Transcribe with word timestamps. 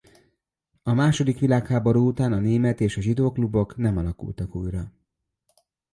A 0.83 0.93
második 0.93 1.39
világháború 1.39 2.07
után 2.07 2.31
a 2.33 2.39
német 2.39 2.79
és 2.81 2.97
a 2.97 3.01
zsidó 3.01 3.31
klubok 3.31 3.75
nem 3.77 3.97
alakultak 3.97 4.55
újra. 4.55 4.93